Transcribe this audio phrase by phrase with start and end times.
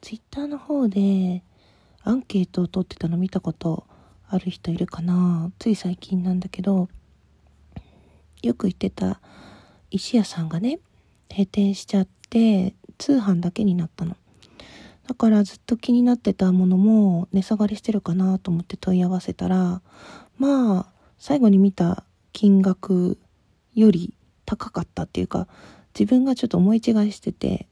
[0.00, 1.42] ツイッターの方で
[2.02, 3.86] アンケートを取ってたの見たこと
[4.28, 6.88] ある人いるかなつい最近なんだけど、
[8.42, 9.20] よく言ってた
[9.90, 10.78] 石屋さんがね、
[11.30, 14.16] 閉店しちゃって、通販だけになったの。
[15.06, 19.82] だからずっと気になってたものも値下がりしてるかなと思って問い合わせたら、
[20.38, 20.86] まあ、
[21.18, 23.18] 最後に見た金額
[23.74, 24.14] より
[24.46, 25.48] 高かったっていうか、
[25.98, 27.66] 自分がちょっと思い違いしてて、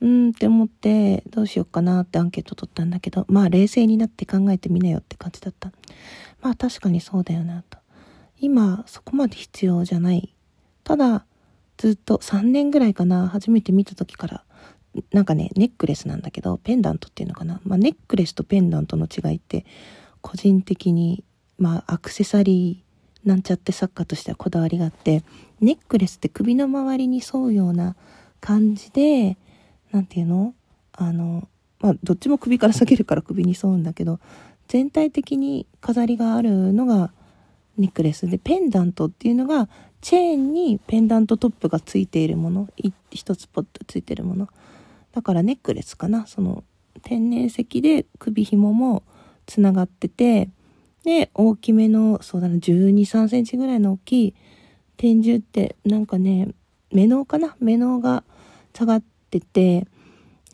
[0.00, 5.72] うんって思ってどうしようかなってアンケート取ったんだけど、まあ冷静になって考えてみなよって感じだった。
[6.40, 7.78] まあ確かにそうだよなと。
[8.40, 10.34] 今そこまで必要じゃない。
[10.84, 11.24] ただ
[11.76, 14.44] ずっと3年ぐらいかな、初めて見た時から、
[15.12, 17.60] なんかね、ネックレスなんだけど、ペンダントっていうのかな。
[17.64, 19.64] まあネックレスとペンダントの違いって
[20.20, 21.24] 個人的に、
[21.58, 25.22] まあアクセサリーなんちゃって作家としてはこだわりがあって、
[25.60, 27.96] ネックレスって首の周りに沿うような
[28.40, 29.36] 感じで、
[29.92, 30.54] 何て言うの？
[30.92, 31.48] あの、
[31.80, 34.20] まあ、どっちも首から下げるから首に沿うんだけど、
[34.66, 37.12] 全体的に飾りがあるのが
[37.76, 39.68] ネックレスで、ペンダントっていうのが、
[40.00, 42.68] チェーンにペンダントトップがついているもの、
[43.10, 44.48] 一つポッとついてるもの。
[45.12, 46.26] だからネックレスかな。
[46.26, 46.64] その、
[47.02, 49.04] 天然石で首紐も
[49.46, 50.50] つながってて、
[51.04, 54.34] で、大きめの、そうだな、12、3センチぐらいの大きい
[54.96, 56.48] 天重って、なんかね、
[56.90, 57.56] 目のかな？
[57.60, 58.24] 目のが
[58.72, 59.86] 下がってってて、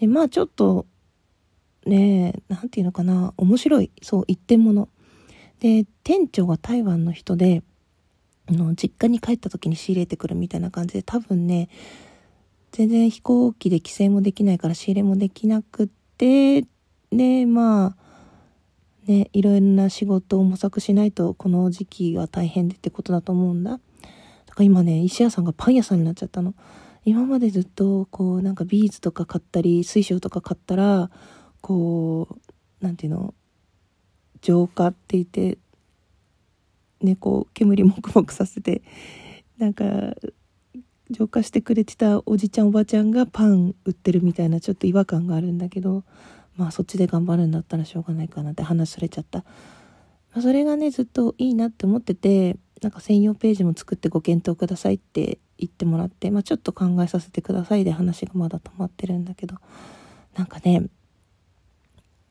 [0.00, 0.86] で、まあちょっと、
[1.86, 4.88] ねえ、なんていうのかな、面白い、そう、一点物。
[5.60, 7.62] で、店長が台湾の人で、
[8.46, 11.68] あの、実家に帰った時に仕入れてくるみたいな感じで、多分ね、
[12.72, 15.88] 全然飛行機で帰省もできないから仕入れもできなくっ
[16.18, 16.64] て、
[17.12, 17.96] で、まあ、
[19.06, 23.72] ね、いろいろな仕事を模索しないとこの時期は大変でってことだと思うんだ。
[23.72, 23.80] だか
[24.58, 26.54] ら今ね、石屋さんがパン屋さんになっちゃったの。
[27.04, 31.10] 今までずっとこうなんかビーズとか買ったり水晶とか買ったら
[31.60, 33.34] こう何ていうの
[34.40, 35.58] 浄化って言って
[37.02, 38.82] ねこう煙もくもくさせて
[39.58, 39.84] なんか
[41.10, 46.04] 浄化してくれてたおじちゃんおばちゃんがパン売ってるみたいなちょっと違和感があるんだけど
[46.56, 49.44] まあそっちで頑張るんだったらしょうがないかなって話それちゃった。
[50.32, 59.56] まあ、それがねずっといいなって思っててなんか専用ページも作ってご検討くださいって言ってもらって、まあ、ちょっと考えさせてくださいで話がまだ止まってるんだけど、
[60.36, 60.86] なんかね、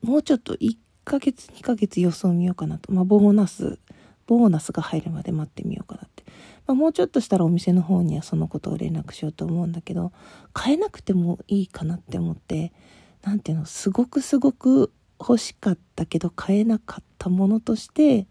[0.01, 2.91] もうちょっと1ヶ月、2ヶ月様子を見ようかなと。
[2.91, 3.79] まあ、ボーナス、
[4.27, 6.23] ボーナスが入るまで待ってみようかなって。
[6.67, 10.11] まあ、もうちょっとしたらお店の方にはそのことを連絡しようと思うんだけど、
[10.53, 12.73] 買えなくてもいいかなって思って、
[13.21, 18.27] 何ていうの、すごくすごく欲しかったけど買えなかったものとして、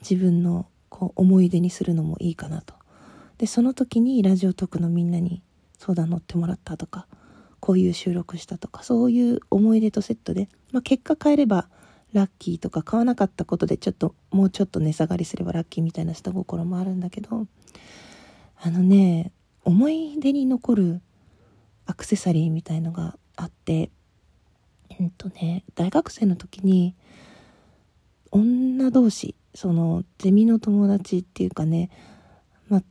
[0.00, 2.74] 自分のこう思い出にするのもいいかなと。
[3.38, 5.42] でその時にラジオトークのみんなに
[5.78, 7.06] 相談乗ってもらったとか
[7.60, 11.68] こういう収録したとかそういう思い出とセットで、まあ、結果変えれば
[12.12, 17.46] ラッキーとか買わなかったことでちょっともうちょっと値下がりすればラッキーみたいな下心もあるんだけど
[18.60, 19.32] あのね
[19.64, 21.00] 思い出に残る
[21.86, 23.90] アクセサリーみたいのがあって
[24.90, 26.94] えっとね大学生の時に
[28.30, 31.90] 女同士そのゼミの友達っていうかね
[32.68, 32.82] まあ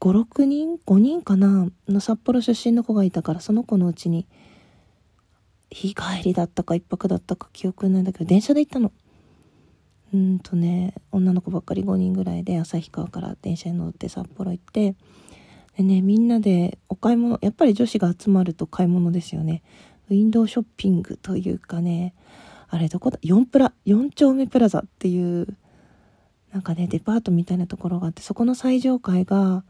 [0.00, 1.68] 56人？5人かな？
[1.88, 4.26] の札幌出身の子がいたからその子のうちに
[5.70, 8.92] 日帰りだったか一泊だったか記憶ないんだけど電車で行ったの。
[10.14, 14.94] うんとね女の子ばっかり5人ぐらいで旭川から電車に乗って札幌行って
[15.76, 19.62] でねみんなでお買い物やっぱり女子が集まると買い物ですよね。
[20.08, 22.14] ウィンドウショッピングというかね
[22.68, 25.56] あれどこだ？4プラ4丁目プラザっていう
[26.52, 29.64] なんかねデパートみたいなところがあってそこの最上階が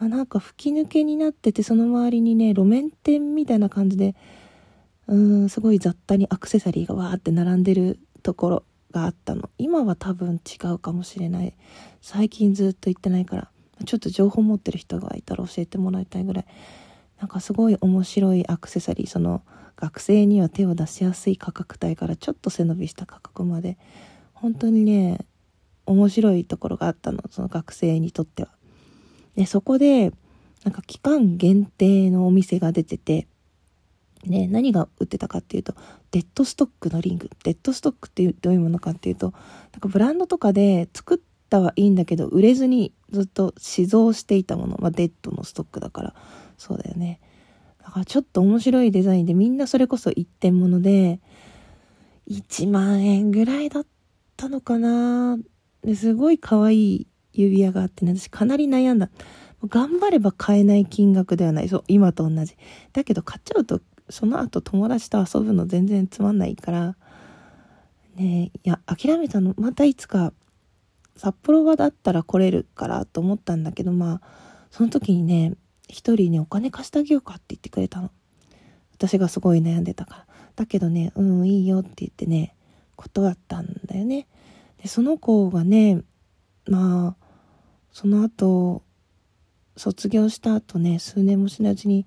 [0.00, 4.14] あ、なんか吹き抜けになっててその周りにね路面店みたいな感じで
[5.06, 9.50] うんすごい雑多にアクセサリーがわーって並んでるところがあったの。
[9.58, 11.54] 今は多分違うかもしれない。
[12.00, 13.50] 最近ずっと行ってないから
[13.84, 16.46] ちょっと情報持ってる人がいたら教えてもらいたいぐらい。
[17.20, 19.06] なんかすごい面白いアクセサリー。
[19.08, 19.42] その
[19.76, 23.78] 学生には手を出しやすい価格帯からちょっと背伸びした価格まで。
[24.34, 25.18] 本当にね
[25.86, 27.22] 面白いところがあったの。
[27.30, 28.50] その学生にとっては。
[29.38, 30.12] で、そこで、
[30.64, 33.28] なんか期間限定のお店が出てて、
[34.26, 35.76] ね、何が売ってたかっていうと、
[36.10, 37.30] デッドストックのリング。
[37.44, 39.30] デッドストックってどういうものかっていうと、
[39.72, 41.18] なんかブランドとかで作っ
[41.48, 44.76] たはいいんだけど、売れずにずっと死蔵していたもの。
[44.80, 46.14] まあ、デッドのストックだから、
[46.56, 47.20] そうだよね。
[47.80, 51.20] だからちょっと面白いデザインで、みんなそれこそ一点物で、
[52.28, 53.86] 1万円ぐらいだっ
[54.36, 55.38] たのかな
[55.84, 59.10] ですごい可愛い指輪があってね、私かなり悩んだ。
[59.66, 61.68] 頑張れば買えない金額ではない。
[61.68, 62.56] そう、今と同じ。
[62.92, 63.80] だけど買っちゃうと
[64.10, 66.96] その後友達と遊ぶの全然つまんないから
[68.16, 70.32] ねいや諦めたのまたいつか
[71.16, 74.28] 札幌場だったら来れるからと思ったんだけどまあ
[74.70, 75.54] その時にね
[75.88, 78.10] 一人にお金貸してあげようかって言ってくれたの
[78.94, 80.26] 私がすごい悩んでたから
[80.56, 82.54] だけどねうんいいよって言ってね
[82.96, 84.26] 断ったんだよね
[84.82, 86.02] でその子がね
[86.68, 87.26] まあ
[87.92, 88.82] その後
[89.76, 92.06] 卒業した後ね数年もしないうちに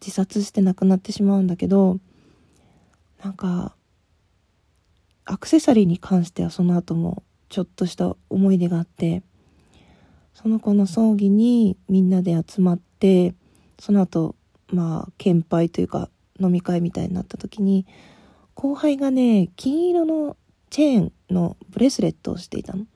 [0.00, 1.98] 自殺して亡くなってしまうんだけど
[3.24, 3.74] なんか
[5.24, 9.22] アクセサリーに関してはその後もちょっとした思い出があって
[10.34, 13.34] その子の葬儀にみんなで集まって
[13.78, 14.34] その後
[14.68, 16.08] まあ献杯というか
[16.40, 17.86] 飲み会みたいになった時に
[18.54, 20.36] 後輩がね金色の
[20.70, 22.86] チェーンのブレスレットをしていたの。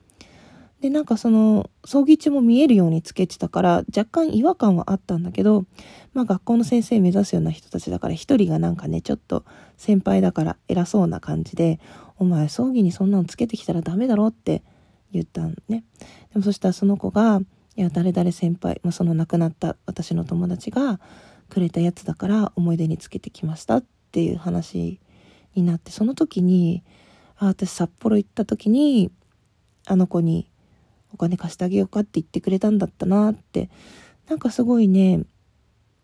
[0.81, 5.65] で、なんかその、葬儀中も見えるようにつけてたから、若干違和感はあったんだけど、
[6.13, 9.43] まあ学校の先生目指すような人たちだから、一人がなんかね、ちょっと
[9.77, 11.79] 先輩だから偉そうな感じで、
[12.19, 14.63] お前葬儀にそんなのつけてきたらダメだろって
[15.11, 15.83] 言ったんね。
[16.33, 17.41] でもそしたらその子が、
[17.75, 20.99] いや、誰々先輩、まあ、その亡くなった私の友達が
[21.49, 24.99] くれたやつだから思い出につけてきましたっていう話
[25.55, 26.83] になって、その時に、
[27.37, 29.11] あ、私札幌行った時に、
[29.85, 30.49] あの子に、
[31.17, 33.69] お金貸してあげようかって言ってくれたんだったなって。
[34.29, 35.23] なんかすごいね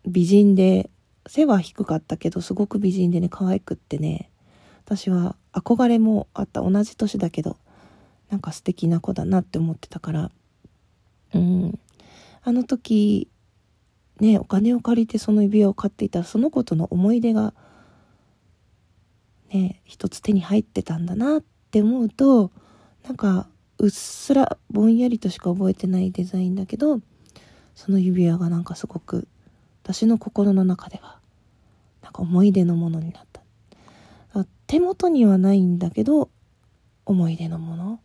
[0.06, 0.90] 美人で
[1.26, 4.30] 背は低かったけどすごく美人でね可愛くってね。
[4.84, 7.56] 私は憧れもあった同じ年だけど
[8.30, 10.30] なんか素敵な子だなって思ってたから。
[11.34, 11.78] うん。
[12.42, 13.28] あの時
[14.20, 17.54] ねお金を借りてその指輪を買っていたその子との思い出が
[19.52, 22.50] ね一つ手に入ってたんだなって思うと
[23.04, 23.48] なんか
[23.78, 27.00] うっすらぼんやりとしか覚えてないデザインだけど
[27.74, 29.26] その指輪がなんかすごく
[29.82, 31.18] 私の心の中では
[32.02, 33.34] なんか思い出のものになった。
[34.66, 36.30] 手元にはないんだけど
[37.04, 38.00] 思い出のもの。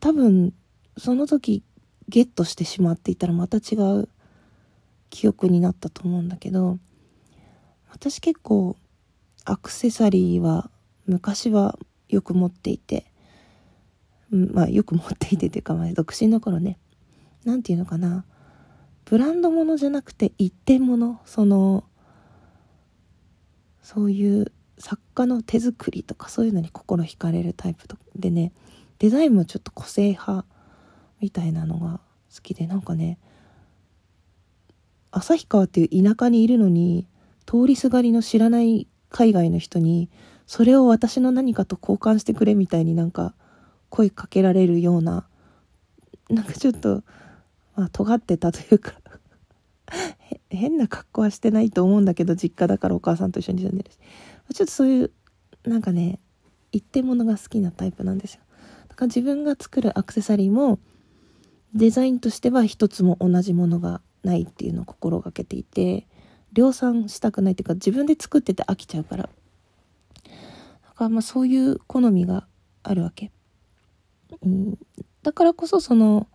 [0.00, 0.52] 多分
[0.96, 1.62] その時
[2.08, 4.08] ゲットしてしまっていたらまた違う
[5.10, 6.78] 記憶になったと思うんだけど
[7.90, 8.76] 私結構
[9.44, 10.70] アクセサリーは
[11.06, 11.78] 昔は
[12.08, 13.06] よく持っていて
[14.36, 16.78] まあよく持っていてというか、まあ、独身の頃ね。
[17.44, 18.24] 何て言うのかな。
[19.04, 21.20] ブランド物じゃなくて一点物。
[21.24, 21.84] その
[23.82, 27.86] そういう作家の手作りとかそういうのに心惹かれるタイプ
[28.16, 28.52] でね。
[28.98, 30.46] デザインもちょっと個性派
[31.20, 32.00] みたいなのが
[32.34, 33.18] 好きでなんかね
[35.10, 37.06] 旭川っていう田舎にいるのに
[37.46, 40.10] 通りすがりの知らない海外の人に
[40.46, 43.34] それを私の何かと交換してくれみたいになんか
[43.94, 45.24] 声かけられるような
[46.28, 47.04] なんかちょっと、
[47.76, 48.94] まあ、尖ってたというか
[50.50, 53.98] 変な格好はしてないと思うんだけど実家だからお母さんと一緒に住んでるし。
[54.52, 55.10] ちょっとそういう
[55.64, 56.18] なんかね
[56.72, 58.40] 一点物が好きなタイプなんですよ。
[58.88, 60.80] だから自分が作るアクセサリーも
[61.72, 66.08] デザインとしては一つも同じものがないっていうのを心がけていて
[66.52, 69.22] 量産したくないっていうか自分で作ってて飽きちゃうから。
[69.24, 69.30] だ
[70.96, 72.48] からまあそういう好みが
[72.82, 73.30] あるわけ。
[74.42, 74.78] うん、
[75.22, 76.26] だからこそその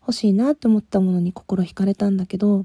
[0.00, 2.64] 欲しいなって思ったものに心惹かれたんだけど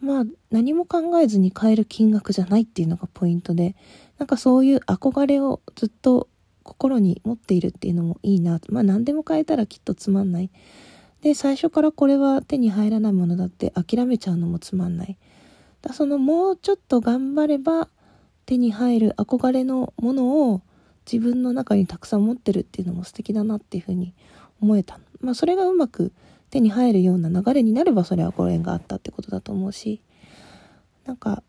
[0.00, 3.76] まあ何も考えずに買える金額じゃないっていうのがポイントで
[4.18, 6.28] なんかそういう憧れをずっと
[6.62, 8.60] 心に持っているっていうのもいいな。
[8.68, 10.50] まあ何でも買えたらきっとつまんない。
[11.22, 15.18] で最初からこれは手に入らないものだって諦めちゃうのもつまんない。
[15.82, 17.88] だそのもうちょっと頑張れば
[18.46, 20.62] 手に入る憧れのものを
[21.10, 24.14] 自分の中にたくさん持ってるっていうのも素敵だなっていうふうに
[24.60, 26.12] 思えたまあそれがうまく
[26.50, 30.00] 手に入るような流れになればそれはご縁があったってことだと思うし
[31.06, 31.42] なんか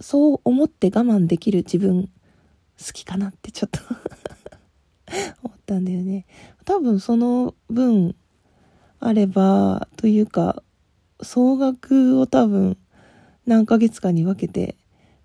[0.00, 2.08] そう思って我慢できる自分
[2.78, 3.80] 好きかなってちょっと
[5.42, 6.26] 思ったんだよね。
[6.64, 8.14] 多分その分
[8.98, 10.62] あればというか
[11.20, 12.76] 総額を多分
[13.46, 14.76] 何ヶ月かに分けて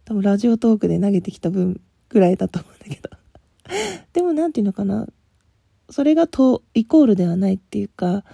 [0.06, 3.17] 多分ラジオトークで投げてきた分ぐらいだと思うんだけど。
[4.14, 5.08] でも何て言うのかな。
[5.90, 8.26] それがとイコールではないっていうか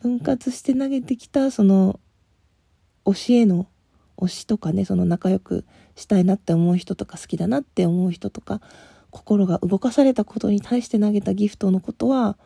[0.00, 2.00] 分割して投げてきたその
[3.04, 3.68] 推しへの
[4.16, 5.64] 推しとかねその仲良く
[5.94, 8.60] したいなって思う人とか好きだなって思う人とか
[9.10, 12.36] 心が動かされたことに対して投げたギフトのことは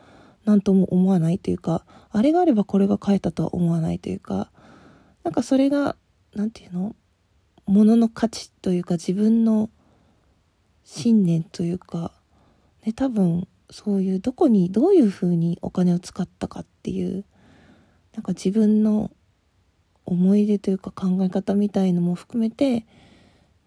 [0.45, 4.51] 何とも思わないというかあれがあればこれが変えたとは思わないというか
[5.25, 5.97] なんかそれが
[6.35, 6.97] 何て言うの？
[7.67, 9.71] ものの価値というか自分の
[10.85, 12.13] 信念というか
[12.85, 17.25] ね、多分そういうどこにどういうふうにお金を使ったかっていう
[18.15, 19.11] なんか自分の
[20.05, 22.87] 思い出というか考え方みたいのも含めて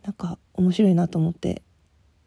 [0.03, 1.61] なんか面白いなと思って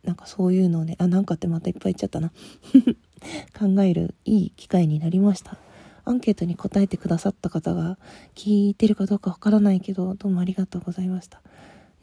[0.03, 2.33] なんかそういうのをねあなんかってまたいっぱい言っちゃったな。
[3.59, 5.59] 考えるいい機会になりました。
[6.05, 7.99] アンケートに答えてくださった方が
[8.37, 11.43] 聞いてるかどうかわからないけどどうもありがとうございました。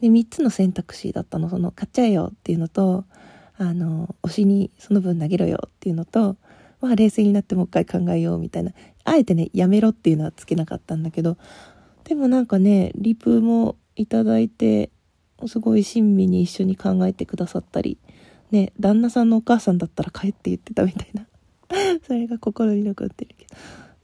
[0.00, 3.04] で3つの選択肢だったのその買っちゃえよっていうのと
[3.56, 6.36] あの推しにその分投げろよっていうのと
[6.80, 8.72] まあ冷静になってもう一回考えようみたいな。
[9.04, 11.36] あえてねやめろっていうのはつけなかったんだけど
[12.04, 14.90] でもなんかねリプもいただいて
[15.46, 17.98] すごい親身に一緒に考えてくださったり
[18.50, 21.26] ね旦那さんのお母さんだったら帰って言ってたみたいな。
[22.06, 23.54] それが心に残ってるけど。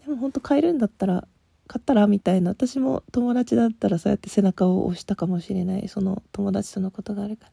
[0.06, 1.26] でもほんと買えるんだったら
[1.66, 2.50] 買ったらみたいな。
[2.50, 5.88] 私も友達だったらそうやって背中を押したかもしれない。
[5.88, 7.52] その友達とのことがあるから。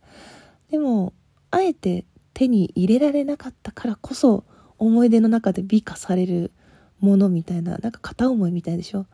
[0.71, 1.13] でも
[1.51, 4.43] あえて手に入れられなかったからこそ
[4.77, 6.51] 思い出の中で美化される
[6.99, 9.05] ものみたいななんか片思いみたいでしょ？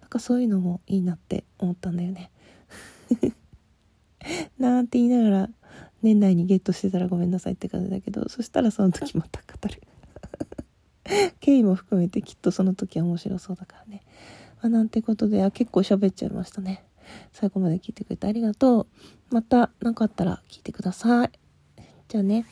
[0.00, 2.30] なんかそういうのもいいなって思ったんだよね。
[4.58, 5.50] なんて言いながら
[6.02, 9.82] 年内にゲットしてたらごめんなさいって感じだけどそしたらその時また語る。
[11.40, 14.02] 経緯も含めてきっとその時は面白そうだからね、
[14.60, 16.84] まあ、なんてことで結構喋っちゃいましたね。
[17.32, 18.86] 最後まで聞いてくれてありがとう。
[19.34, 21.30] また何かあったら聞いてください。
[22.08, 22.46] じゃあね。